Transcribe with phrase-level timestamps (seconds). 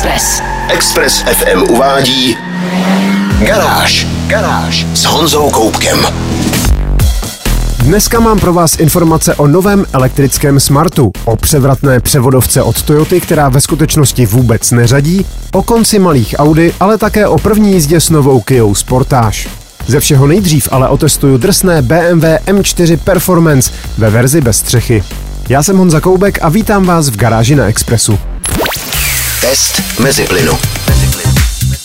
[0.00, 0.42] Express.
[0.68, 2.36] Express FM uvádí
[3.46, 4.06] Garáž.
[4.26, 5.98] Garáž s Honzou Koupkem.
[7.78, 13.48] Dneska mám pro vás informace o novém elektrickém Smartu, o převratné převodovce od Toyoty, která
[13.48, 18.40] ve skutečnosti vůbec neřadí, o konci malých Audi, ale také o první jízdě s novou
[18.40, 19.48] Kia Sportage.
[19.86, 25.04] Ze všeho nejdřív ale otestuju drsné BMW M4 Performance ve verzi bez střechy.
[25.48, 28.18] Já jsem Honza Koubek a vítám vás v garáži na Expressu.
[29.40, 30.52] Test mezi plynu.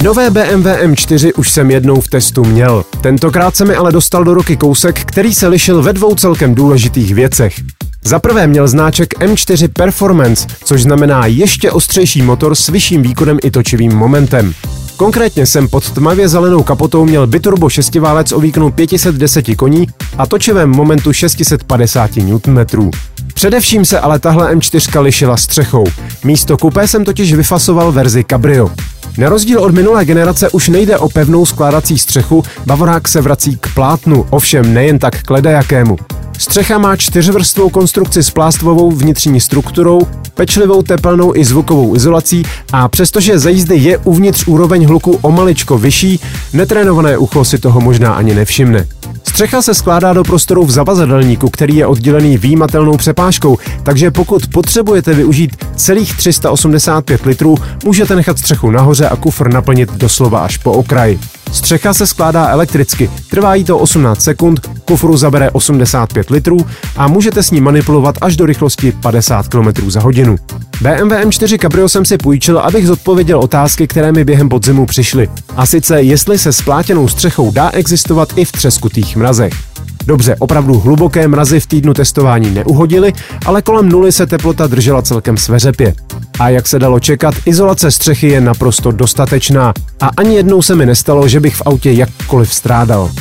[0.04, 2.86] Nové BMW M4 už jsem jednou v testu měl.
[3.02, 7.16] Tentokrát se mi ale dostal do ruky kousek, který se lišil ve dvou celkem důležitých
[7.16, 7.62] věcech.
[8.04, 13.52] Za prvé měl znáček M4 Performance, což znamená ještě ostřejší motor s vyšším výkonem i
[13.52, 14.54] točivým momentem.
[14.98, 20.70] Konkrétně jsem pod tmavě zelenou kapotou měl biturbo šestiválec o výkonu 510 koní a točivém
[20.70, 22.92] momentu 650 Nm.
[23.36, 25.84] Především se ale tahle M4 lišila střechou.
[26.24, 28.72] Místo kupé jsem totiž vyfasoval verzi Cabrio.
[29.18, 33.74] Na rozdíl od minulé generace už nejde o pevnou skládací střechu, Bavorák se vrací k
[33.74, 35.98] plátnu, ovšem nejen tak k ledajakému.
[36.38, 40.02] Střecha má čtyřvrstvou konstrukci s plástvovou vnitřní strukturou,
[40.34, 45.78] pečlivou tepelnou i zvukovou izolací a přestože za jízdy je uvnitř úroveň hluku o maličko
[45.78, 46.20] vyšší,
[46.54, 48.88] netrénované ucho si toho možná ani nevšimne.
[49.36, 55.14] Střecha se skládá do prostoru v zavazadelníku, který je oddělený výjimatelnou přepážkou, takže pokud potřebujete
[55.14, 61.20] využít celých 385 litrů, můžete nechat střechu nahoře a kufr naplnit doslova až po okraji.
[61.56, 66.58] Střecha se skládá elektricky, trvá jí to 18 sekund, kufru zabere 85 litrů
[66.98, 70.36] a můžete s ní manipulovat až do rychlosti 50 km za hodinu.
[70.82, 75.30] BMW M4 Cabrio jsem si půjčil, abych zodpověděl otázky, které mi během podzimu přišly.
[75.56, 79.75] A sice, jestli se splátěnou střechou dá existovat i v třeskutých mrazech.
[80.06, 83.14] Dobře, opravdu hluboké mrazy v týdnu testování neuhodily,
[83.46, 85.94] ale kolem nuly se teplota držela celkem sveřepě.
[86.40, 90.86] A jak se dalo čekat, izolace střechy je naprosto dostatečná a ani jednou se mi
[90.86, 93.12] nestalo, že bych v autě jakkoliv strádal.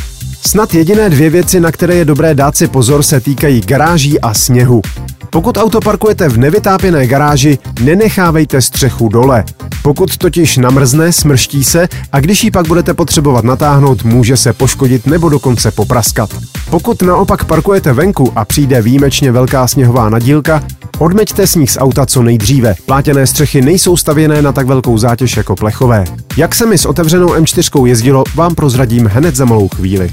[0.47, 4.35] Snad jediné dvě věci, na které je dobré dát si pozor, se týkají garáží a
[4.35, 4.83] sněhu.
[5.31, 9.45] Pokud auto parkujete v nevytápěné garáži, nenechávejte střechu dole.
[9.85, 15.07] Pokud totiž namrzne, smrští se a když ji pak budete potřebovat natáhnout, může se poškodit
[15.07, 16.31] nebo dokonce popraskat.
[16.71, 20.63] Pokud naopak parkujete venku a přijde výjimečně velká sněhová nadílka,
[20.99, 22.75] odmeďte sníh z auta co nejdříve.
[22.87, 26.05] Plátěné střechy nejsou stavěné na tak velkou zátěž jako plechové.
[26.37, 30.13] Jak se mi s otevřenou M4 jezdilo, vám prozradím hned za malou chvíli.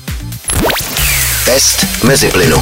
[1.45, 2.57] Test mezi plynu.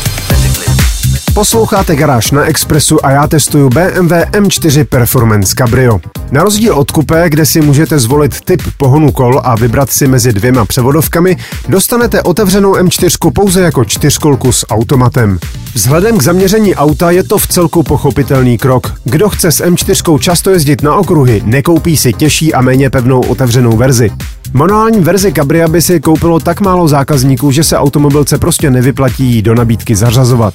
[1.33, 5.99] Posloucháte Garáž na Expressu a já testuju BMW M4 Performance Cabrio.
[6.31, 10.34] Na rozdíl od kupé, kde si můžete zvolit typ pohonu kol a vybrat si mezi
[10.34, 15.39] dvěma převodovkami, dostanete otevřenou M4 pouze jako čtyřkolku s automatem.
[15.73, 18.94] Vzhledem k zaměření auta je to v celku pochopitelný krok.
[19.03, 23.78] Kdo chce s M4 často jezdit na okruhy, nekoupí si těžší a méně pevnou otevřenou
[23.78, 24.12] verzi.
[24.53, 29.55] Manuální verzi Cabria by si koupilo tak málo zákazníků, že se automobilce prostě nevyplatí do
[29.55, 30.53] nabídky zařazovat.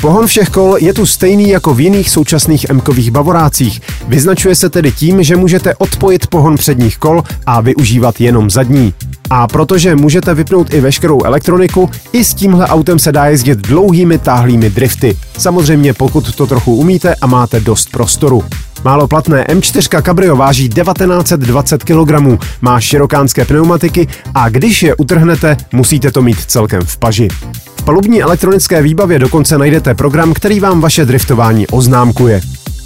[0.00, 3.80] Pohon všech kol je tu stejný jako v jiných současných M-kových bavorácích.
[4.08, 8.94] Vyznačuje se tedy tím, že můžete odpojit pohon předních kol a využívat jenom zadní.
[9.30, 14.18] A protože můžete vypnout i veškerou elektroniku, i s tímhle autem se dá jezdit dlouhými
[14.18, 15.16] táhlými drifty.
[15.38, 18.44] Samozřejmě pokud to trochu umíte a máte dost prostoru.
[18.84, 26.10] Málo platné M4 Cabrio váží 1920 kg, má širokánské pneumatiky a když je utrhnete, musíte
[26.10, 27.28] to mít celkem v paži.
[27.76, 32.40] V palubní elektronické výbavě dokonce najdete program, který vám vaše driftování oznámkuje.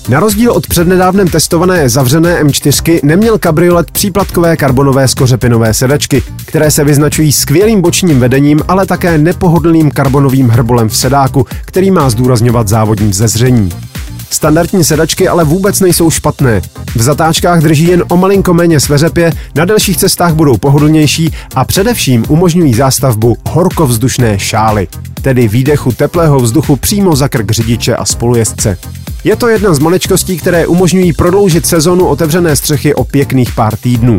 [0.09, 6.85] Na rozdíl od přednedávnem testované zavřené M4 neměl kabriolet příplatkové karbonové skořepinové sedačky, které se
[6.85, 13.13] vyznačují skvělým bočním vedením, ale také nepohodlným karbonovým hrbolem v sedáku, který má zdůrazňovat závodní
[13.13, 13.88] zezření.
[14.31, 16.61] Standardní sedačky ale vůbec nejsou špatné.
[16.95, 22.25] V zatáčkách drží jen o malinko méně sveřepě, na delších cestách budou pohodlnější a především
[22.29, 24.89] umožňují zástavbu horkovzdušné šály,
[25.23, 28.79] tedy výdechu teplého vzduchu přímo za krk řidiče a spolujezdce.
[29.25, 34.19] Je to jedna z maličkostí, které umožňují prodloužit sezonu otevřené střechy o pěkných pár týdnů.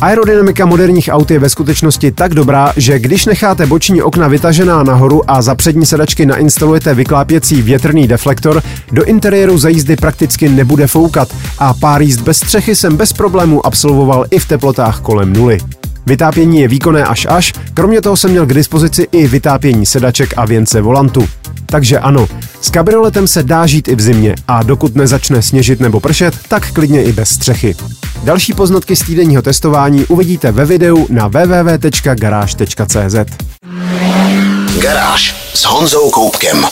[0.00, 5.30] Aerodynamika moderních aut je ve skutečnosti tak dobrá, že když necháte boční okna vytažená nahoru
[5.30, 8.62] a za přední sedačky nainstalujete vyklápěcí větrný deflektor,
[8.92, 11.28] do interiéru za jízdy prakticky nebude foukat
[11.58, 15.58] a pár jízd bez střechy jsem bez problémů absolvoval i v teplotách kolem nuly.
[16.06, 20.46] Vytápění je výkonné až až, kromě toho jsem měl k dispozici i vytápění sedaček a
[20.46, 21.28] věnce volantu.
[21.70, 22.28] Takže ano,
[22.60, 26.72] s kabrioletem se dá žít i v zimě a dokud nezačne sněžit nebo pršet, tak
[26.72, 27.76] klidně i bez střechy.
[28.24, 33.14] Další poznatky z týdenního testování uvidíte ve videu na www.garage.cz.
[34.82, 36.64] Garáž s Honzou Koupkem.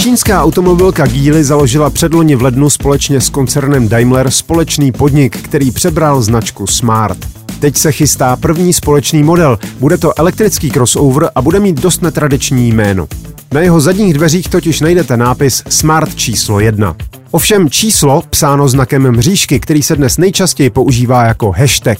[0.00, 6.22] Čínská automobilka Geely založila předloni v lednu společně s koncernem Daimler společný podnik, který přebral
[6.22, 7.18] značku Smart.
[7.60, 9.58] Teď se chystá první společný model.
[9.80, 13.08] Bude to elektrický crossover a bude mít dost netradiční jméno.
[13.54, 16.96] Na jeho zadních dveřích totiž najdete nápis Smart číslo 1.
[17.30, 21.98] Ovšem číslo, psáno znakem mřížky, který se dnes nejčastěji používá jako hashtag.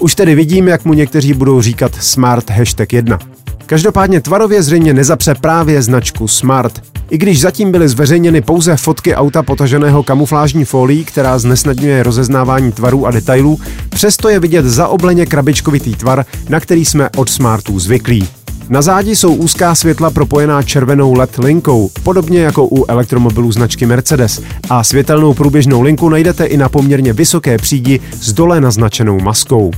[0.00, 3.18] Už tedy vidím, jak mu někteří budou říkat Smart hashtag 1.
[3.66, 6.82] Každopádně tvarově zřejmě nezapře právě značku Smart.
[7.10, 13.06] I když zatím byly zveřejněny pouze fotky auta potaženého kamuflážní folií, která znesnadňuje rozeznávání tvarů
[13.06, 18.28] a detailů, přesto je vidět zaobleně krabičkovitý tvar, na který jsme od Smartů zvyklí.
[18.68, 24.42] Na zádi jsou úzká světla propojená červenou LED linkou, podobně jako u elektromobilů značky Mercedes.
[24.70, 29.70] A světelnou průběžnou linku najdete i na poměrně vysoké přídi s dole naznačenou maskou.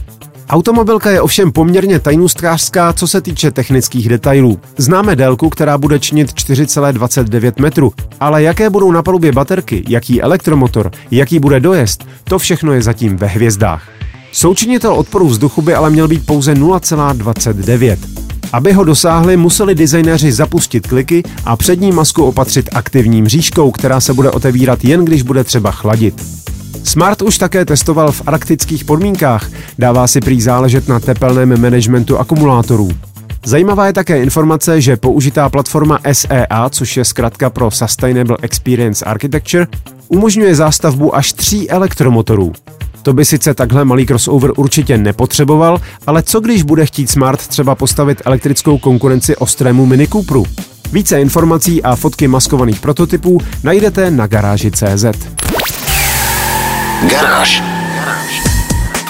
[0.49, 4.59] Automobilka je ovšem poměrně tajnůstkářská, co se týče technických detailů.
[4.77, 10.91] Známe délku, která bude činit 4,29 metru, ale jaké budou na palubě baterky, jaký elektromotor,
[11.11, 13.89] jaký bude dojezd, to všechno je zatím ve hvězdách.
[14.33, 18.26] Součinitel odporu vzduchu by ale měl být pouze 0,29.
[18.53, 24.15] Aby ho dosáhli, museli designéři zapustit kliky a přední masku opatřit aktivní mřížkou, která se
[24.15, 26.25] bude otevírat jen když bude třeba chladit.
[26.85, 32.91] Smart už také testoval v arktických podmínkách, dává si prý záležet na tepelném managementu akumulátorů.
[33.45, 39.67] Zajímavá je také informace, že použitá platforma SEA, což je zkrátka pro Sustainable Experience Architecture,
[40.09, 42.53] umožňuje zástavbu až tří elektromotorů.
[43.07, 47.75] To by sice takhle malý crossover určitě nepotřeboval, ale co když bude chtít Smart třeba
[47.75, 50.45] postavit elektrickou konkurenci ostrému Mini Coopru?
[50.93, 55.05] Více informací a fotky maskovaných prototypů najdete na garáži.cz.
[57.11, 57.63] Garáž.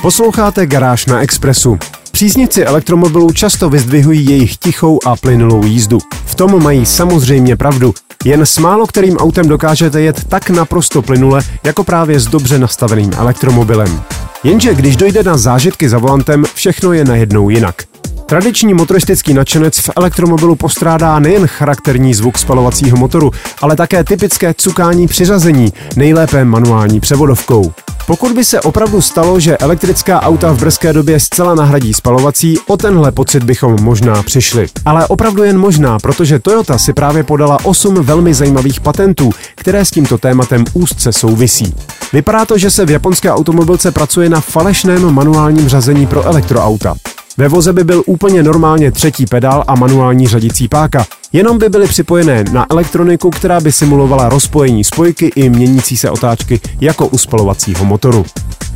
[0.02, 1.78] Posloucháte Garáž na Expressu.
[2.16, 5.98] Příznivci elektromobilů často vyzdvihují jejich tichou a plynulou jízdu.
[6.24, 7.94] V tom mají samozřejmě pravdu.
[8.24, 13.12] Jen s málo kterým autem dokážete jet tak naprosto plynule, jako právě s dobře nastaveným
[13.16, 14.02] elektromobilem.
[14.44, 17.82] Jenže když dojde na zážitky za volantem, všechno je najednou jinak.
[18.26, 23.30] Tradiční motoristický nadšenec v elektromobilu postrádá nejen charakterní zvuk spalovacího motoru,
[23.62, 27.72] ale také typické cukání přiřazení, nejlépe manuální převodovkou.
[28.06, 32.76] Pokud by se opravdu stalo, že elektrická auta v brzké době zcela nahradí spalovací, o
[32.76, 34.66] tenhle pocit bychom možná přišli.
[34.84, 39.90] Ale opravdu jen možná, protože Toyota si právě podala 8 velmi zajímavých patentů, které s
[39.90, 41.74] tímto tématem úzce souvisí.
[42.12, 46.94] Vypadá to, že se v japonské automobilce pracuje na falešném manuálním řazení pro elektroauta.
[47.38, 51.88] Ve voze by byl úplně normálně třetí pedál a manuální řadicí páka, jenom by byly
[51.88, 57.84] připojené na elektroniku, která by simulovala rozpojení spojky i měnící se otáčky jako u spalovacího
[57.84, 58.24] motoru.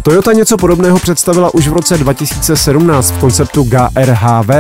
[0.03, 4.51] Toyota něco podobného představila už v roce 2017 v konceptu GRHV,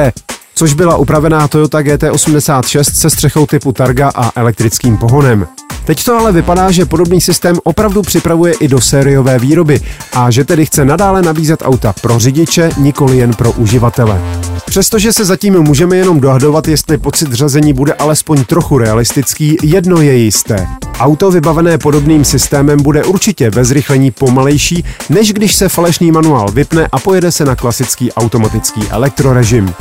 [0.54, 5.46] což byla upravená Toyota GT86 se střechou typu Targa a elektrickým pohonem.
[5.90, 9.80] Teď to ale vypadá, že podobný systém opravdu připravuje i do sériové výroby
[10.12, 14.20] a že tedy chce nadále nabízet auta pro řidiče, nikoli jen pro uživatele.
[14.66, 20.16] Přestože se zatím můžeme jenom dohadovat, jestli pocit řazení bude alespoň trochu realistický, jedno je
[20.16, 20.66] jisté.
[20.98, 26.88] Auto vybavené podobným systémem bude určitě ve zrychlení pomalejší, než když se falešný manuál vypne
[26.92, 29.74] a pojede se na klasický automatický elektrorežim.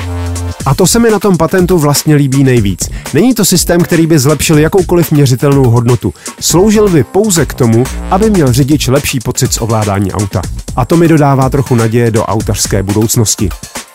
[0.66, 2.90] A to se mi na tom patentu vlastně líbí nejvíc.
[3.14, 6.14] Není to systém, který by zlepšil jakoukoliv měřitelnou hodnotu.
[6.40, 10.42] Sloužil by pouze k tomu, aby měl řidič lepší pocit z ovládání auta.
[10.76, 13.50] A to mi dodává trochu naděje do autařské budoucnosti.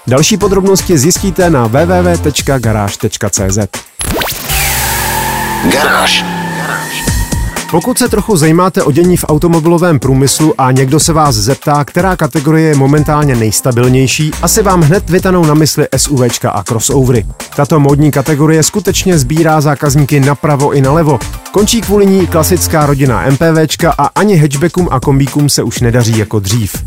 [0.06, 3.58] Další podrobnosti zjistíte na www.garage.cz.
[5.72, 6.33] Garáž.
[7.74, 12.16] Pokud se trochu zajímáte o dění v automobilovém průmyslu a někdo se vás zeptá, která
[12.16, 17.26] kategorie je momentálně nejstabilnější, asi vám hned vytanou na mysli SUVčka a crossovery.
[17.56, 21.18] Tato módní kategorie skutečně sbírá zákazníky napravo i nalevo.
[21.52, 26.40] Končí kvůli ní klasická rodina MPVčka a ani hatchbackům a kombíkům se už nedaří jako
[26.40, 26.84] dřív.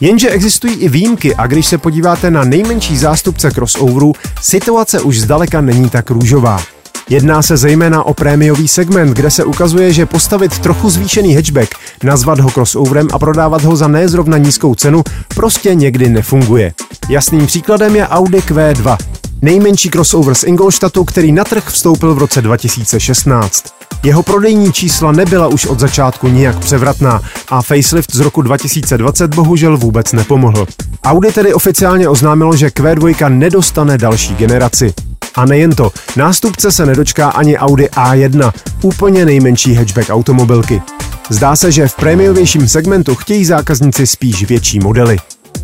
[0.00, 5.60] Jenže existují i výjimky a když se podíváte na nejmenší zástupce crossoverů, situace už zdaleka
[5.60, 6.60] není tak růžová.
[7.08, 12.40] Jedná se zejména o prémiový segment, kde se ukazuje, že postavit trochu zvýšený hatchback, nazvat
[12.40, 15.02] ho crossoverem a prodávat ho za nezrovna nízkou cenu
[15.34, 16.72] prostě někdy nefunguje.
[17.08, 18.98] Jasným příkladem je Audi Q2,
[19.42, 23.64] nejmenší crossover z Ingolstadtu, který na trh vstoupil v roce 2016.
[24.02, 29.76] Jeho prodejní čísla nebyla už od začátku nijak převratná a facelift z roku 2020 bohužel
[29.76, 30.66] vůbec nepomohl.
[31.04, 34.94] Audi tedy oficiálně oznámilo, že Q2 nedostane další generaci.
[35.34, 40.82] A nejen to, nástupce se nedočká ani Audi A1, úplně nejmenší hatchback automobilky.
[41.30, 45.16] Zdá se, že v prémiovějším segmentu chtějí zákazníci spíš větší modely.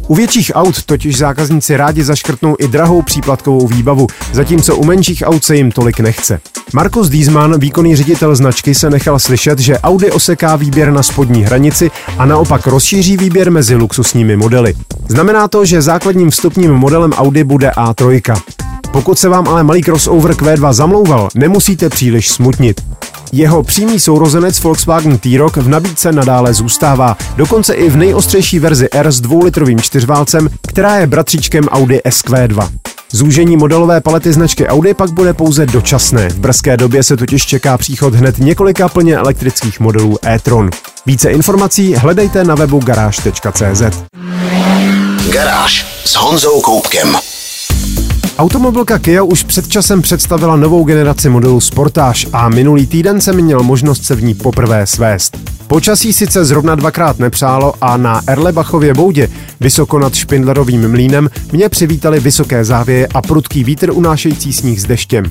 [0.09, 5.45] U větších aut totiž zákazníci rádi zaškrtnou i drahou příplatkovou výbavu, zatímco u menších aut
[5.45, 6.41] se jim tolik nechce.
[6.73, 11.91] Markus Diesmann, výkonný ředitel značky, se nechal slyšet, že Audi oseká výběr na spodní hranici
[12.19, 14.75] a naopak rozšíří výběr mezi luxusními modely.
[15.09, 18.68] Znamená to, že základním vstupním modelem Audi bude A3.
[18.92, 22.80] Pokud se vám ale malý crossover Q2 zamlouval, nemusíte příliš smutnit.
[23.33, 29.12] Jeho přímý sourozenec Volkswagen T-Roc v nabídce nadále zůstává, dokonce i v nejostřejší verzi R
[29.12, 32.68] s dvoulitrovým čtyřválcem, která je bratříčkem Audi SQ2.
[33.12, 36.28] Zúžení modelové palety značky Audi pak bude pouze dočasné.
[36.28, 40.71] V brzké době se totiž čeká příchod hned několika plně elektrických modelů e-tron.
[41.07, 43.83] Více informací hledejte na webu garáž.cz.
[45.33, 47.16] Garáž s Honzou Koupkem.
[48.38, 53.62] Automobilka Kia už před časem představila novou generaci modelu Sportage a minulý týden jsem měl
[53.62, 55.37] možnost se v ní poprvé svést.
[55.66, 59.28] Počasí sice zrovna dvakrát nepřálo a na Erlebachově boudě,
[59.61, 65.25] vysoko nad Špindlerovým mlínem, mě přivítali vysoké závěje a prudký vítr unášející sníh s deštěm.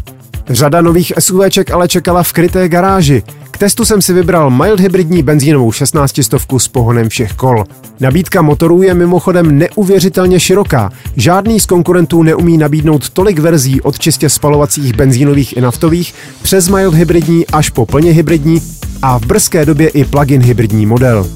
[0.49, 3.23] Řada nových SUVček ale čekala v kryté garáži.
[3.51, 7.63] K testu jsem si vybral mild hybridní benzínovou 16 stovku s pohonem všech kol.
[7.99, 10.91] Nabídka motorů je mimochodem neuvěřitelně široká.
[11.15, 16.93] Žádný z konkurentů neumí nabídnout tolik verzí od čistě spalovacích benzínových i naftových přes mild
[16.93, 18.61] hybridní až po plně hybridní
[19.01, 21.27] a v brzké době i plug-in hybridní model.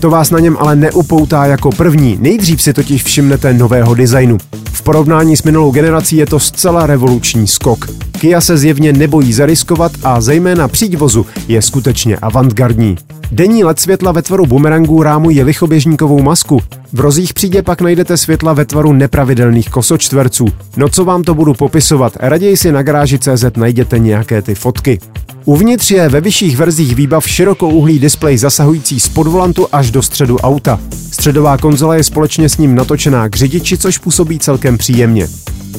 [0.00, 4.38] To vás na něm ale neupoutá jako první, nejdřív si totiž všimnete nového designu.
[4.72, 7.88] V porovnání s minulou generací je to zcela revoluční skok.
[8.24, 12.96] Kia se zjevně nebojí zariskovat a zejména příď vozu je skutečně avantgardní.
[13.32, 16.60] Denní LED světla ve tvaru bumerangů rámuje lichoběžníkovou masku.
[16.92, 20.46] V rozích přídě pak najdete světla ve tvaru nepravidelných kosočtverců.
[20.76, 24.98] No co vám to budu popisovat, raději si na garáži CZ najděte nějaké ty fotky.
[25.44, 30.80] Uvnitř je ve vyšších verzích výbav širokouhlý displej zasahující z podvolantu až do středu auta.
[31.12, 35.28] Středová konzola je společně s ním natočená k řidiči, což působí celkem příjemně.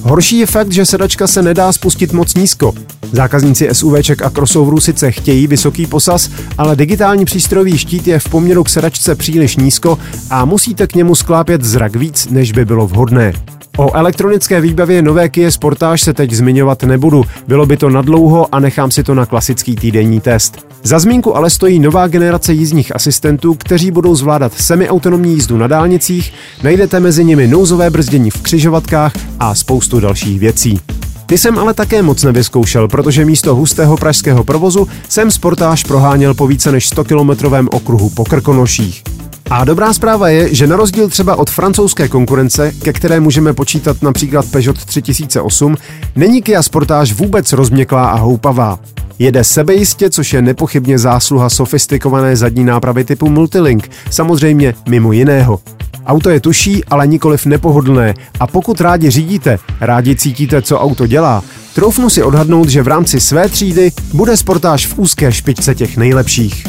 [0.02, 2.74] Horší je fakt, že sedačka se nedá spustit moc nízko.
[3.12, 8.64] Zákazníci SUVček a crossoverů sice chtějí vysoký posaz, ale digitální přístrojový štít je v poměru
[8.64, 9.98] k sedačce příliš nízko
[10.30, 13.34] a musíte k němu sklápět zrak víc, než by bylo vhodné.
[13.78, 18.60] O elektronické výbavě nové Kia Sportage se teď zmiňovat nebudu, bylo by to nadlouho a
[18.60, 20.68] nechám si to na klasický týdenní test.
[20.84, 26.34] Za zmínku ale stojí nová generace jízdních asistentů, kteří budou zvládat semiautonomní jízdu na dálnicích,
[26.64, 30.80] najdete mezi nimi nouzové brzdění v křižovatkách a spoustu dalších věcí.
[31.26, 36.48] Ty jsem ale také moc nevyzkoušel, protože místo hustého pražského provozu jsem sportáž proháněl po
[36.48, 39.04] více než 100-kilometrovém okruhu po Krkonoších.
[39.50, 44.02] A dobrá zpráva je, že na rozdíl třeba od francouzské konkurence, ke které můžeme počítat
[44.02, 45.76] například Peugeot 3008,
[46.16, 48.80] není Kia Sportage vůbec rozměklá a houpavá.
[49.20, 55.60] Jede sebejistě, což je nepochybně zásluha sofistikované zadní nápravy typu Multilink, samozřejmě mimo jiného.
[56.06, 61.44] Auto je tuší, ale nikoliv nepohodlné a pokud rádi řídíte, rádi cítíte, co auto dělá,
[61.76, 66.68] troufnu si odhadnout, že v rámci své třídy bude sportáž v úzké špičce těch nejlepších.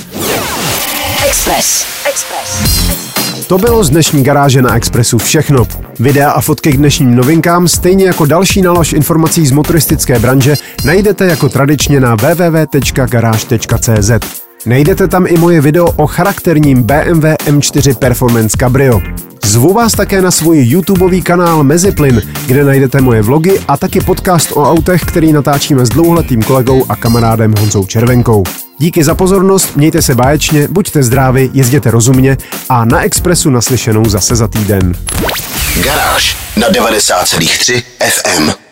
[1.28, 1.96] Express.
[2.16, 3.46] Express.
[3.46, 5.66] To bylo z dnešní garáže na Expressu všechno.
[5.99, 10.54] Videa a fotky k dnešním novinkám, stejně jako další nalož informací z motoristické branže,
[10.85, 14.11] najdete jako tradičně na www.garage.cz.
[14.66, 19.00] Najdete tam i moje video o charakterním BMW M4 Performance Cabrio.
[19.44, 24.52] Zvu vás také na svůj YouTubeový kanál Meziplyn, kde najdete moje vlogy a taky podcast
[24.52, 28.44] o autech, který natáčíme s dlouhletým kolegou a kamarádem Honzou Červenkou.
[28.78, 32.37] Díky za pozornost, mějte se báječně, buďte zdraví, jezděte rozumně
[32.68, 34.92] a na Expressu naslyšenou zase za týden.
[35.85, 38.65] Garáž na 90,3 FM.